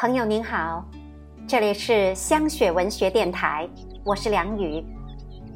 [0.00, 0.88] 朋友您好，
[1.48, 3.68] 这里是香雪文学电台，
[4.04, 4.80] 我是梁雨。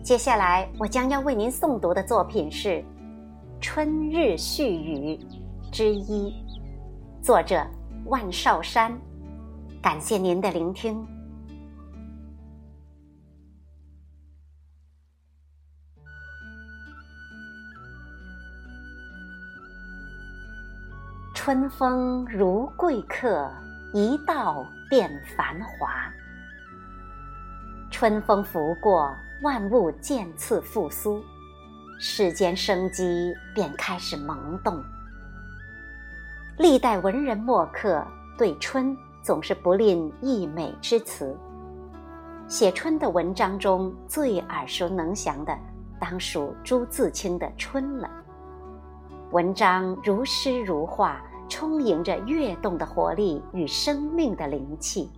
[0.02, 2.68] 接下来我将要为您诵读的作品是
[3.60, 5.16] 《春日絮语》
[5.70, 6.34] 之一，
[7.22, 7.64] 作者
[8.06, 8.92] 万绍山。
[9.80, 11.06] 感谢您的聆听。
[21.32, 23.48] 春风如贵客。
[23.94, 26.10] 一到便繁华，
[27.90, 31.22] 春风拂过，万物渐次复苏，
[32.00, 34.82] 世间生机便开始萌动。
[36.56, 38.02] 历代文人墨客
[38.38, 41.36] 对春总是不吝溢美之词，
[42.48, 45.54] 写春的文章中最耳熟能详的，
[46.00, 48.08] 当属朱自清的《春》了。
[49.32, 51.22] 文章如诗如画。
[51.52, 55.10] 充盈着跃动的活力与生命的灵气。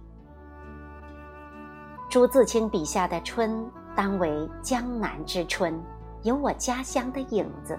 [2.11, 3.65] 朱自清笔下的春，
[3.95, 5.81] 当为江南之春，
[6.25, 7.79] 有我家乡的影子。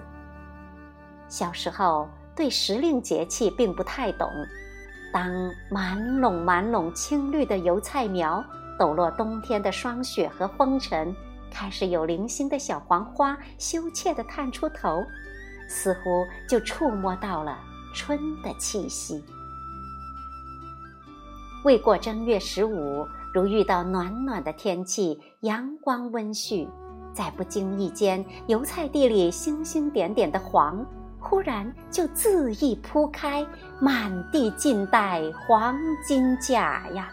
[1.28, 4.26] 小时候对时令节气并不太懂，
[5.12, 5.30] 当
[5.70, 8.42] 满垄满垄青绿的油菜苗
[8.78, 11.14] 抖落冬天的霜雪和风尘，
[11.50, 15.04] 开始有零星的小黄花羞怯地探出头，
[15.68, 17.58] 似乎就触摸到了。
[17.96, 19.24] 春的气息。
[21.64, 26.68] 未过正月十五，如遇到暖暖的天气，阳光温煦，
[27.14, 30.84] 在不经意间，油菜地里星星点点的黄，
[31.18, 33.44] 忽然就恣意铺开，
[33.80, 37.10] 满地尽带黄金甲呀！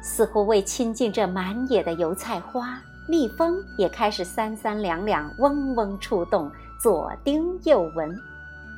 [0.00, 6.50] 似乎为亲近这满野的油菜花，蜜蜂也开始三三两两，嗡嗡出动。
[6.82, 8.12] 左盯右闻，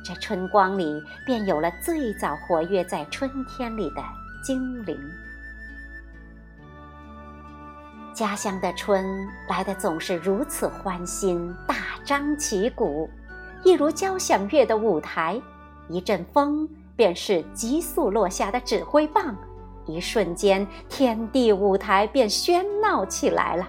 [0.03, 4.03] 这春光里便有了最早活跃在春天里的
[4.43, 4.95] 精灵。
[8.13, 13.09] 家乡的春来的总是如此欢欣，大张旗鼓，
[13.63, 15.41] 一如交响乐的舞台。
[15.89, 19.35] 一阵风便是急速落下的指挥棒，
[19.87, 23.67] 一瞬间天地舞台便喧闹起来了。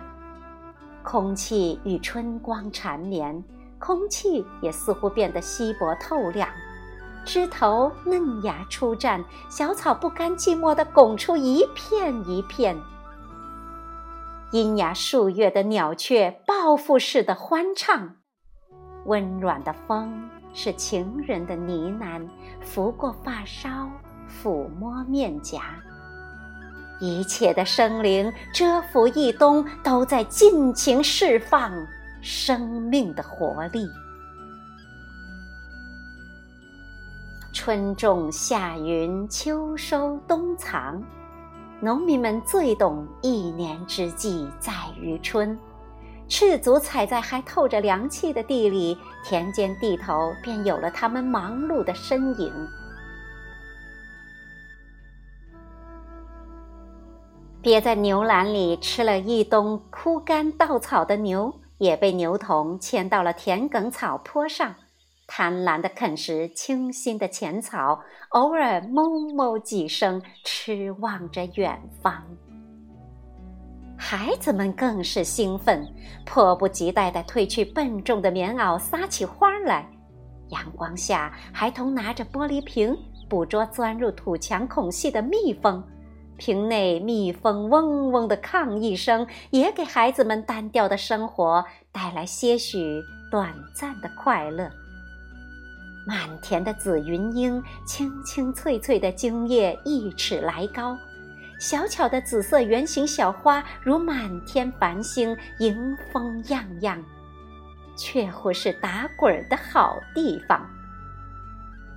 [1.02, 3.42] 空气与春光缠绵。
[3.86, 6.48] 空气也似乎变得稀薄透亮，
[7.24, 12.76] 枝头嫩芽初绽，小草不甘寂寞地拱出一片一片。
[14.50, 18.16] 阴崖数月的鸟雀报复似的欢唱，
[19.04, 22.28] 温软的风是情人的呢喃，
[22.60, 23.88] 拂过发梢，
[24.28, 25.60] 抚摸面颊。
[26.98, 31.70] 一切的生灵蛰伏一冬，都在尽情释放。
[32.28, 33.88] 生命的活力。
[37.52, 41.00] 春种夏耘，秋收冬藏，
[41.80, 45.56] 农民们最懂一年之计在于春。
[46.26, 52.52] 赤足踩在还透着凉气的地里，田间地头便有了他们忙碌的身影。
[57.62, 61.54] 别在牛栏里吃了一冬枯干稻草的牛。
[61.78, 64.74] 也被牛童牵到了田埂草坡上，
[65.26, 68.00] 贪婪地啃食清新的浅草，
[68.30, 72.22] 偶尔哞哞几声，痴望着远方。
[73.98, 75.86] 孩子们更是兴奋，
[76.24, 79.88] 迫不及待地褪去笨重的棉袄，撒起花来。
[80.50, 82.96] 阳光下，孩童拿着玻璃瓶，
[83.28, 85.82] 捕捉钻入土墙孔隙的蜜蜂。
[86.36, 94.70] 瓶内蜜蜂嗡嗡的抗议声，也给孩子们单调的生活带来些许短暂的快乐。
[96.06, 100.96] 满田的紫云英，青青翠翠的茎叶一尺来高，
[101.58, 107.02] 小巧的紫色圆形小花如满天繁星，迎风漾漾，
[107.96, 110.64] 却乎是打滚的好地方。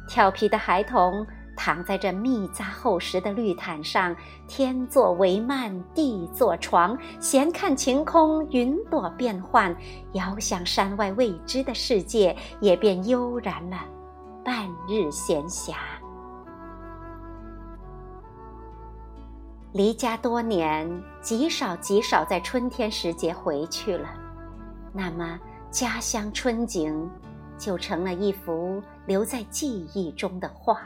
[0.08, 1.25] 调皮的孩童。
[1.60, 4.16] 躺在这密匝厚实的绿毯上，
[4.48, 9.76] 天作帷幔，地作床，闲看晴空，云朵变幻，
[10.14, 13.78] 遥想山外未知的世界，也便悠然了
[14.42, 15.74] 半日闲暇。
[19.74, 20.90] 离家多年，
[21.22, 24.08] 极少极少在春天时节回去了，
[24.94, 25.38] 那么
[25.70, 27.10] 家乡春景，
[27.58, 30.80] 就成了一幅留在记忆中的画。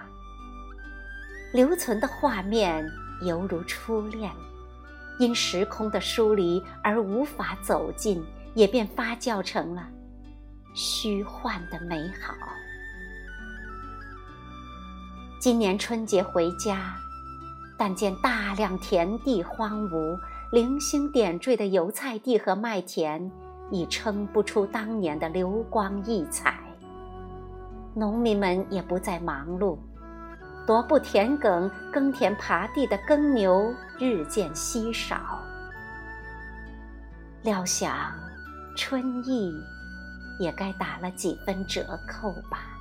[1.54, 2.84] 留存的画面
[3.22, 4.32] 犹如初恋，
[5.20, 9.88] 因时空的疏离而无法走近，也便发酵成了
[10.74, 12.34] 虚幻的美好。
[15.40, 16.96] 今年春节回家，
[17.78, 20.18] 但见大量田地荒芜，
[20.52, 23.32] 零星点缀的油菜地和麦田
[23.70, 26.60] 已称不出当年的流光溢彩。
[27.94, 29.78] 农民们也不再忙碌，
[30.66, 35.42] 踱步田埂、耕田耙地的耕牛日渐稀少。
[37.44, 38.14] 料想，
[38.78, 39.54] 春意
[40.40, 42.73] 也该打了几分折扣吧。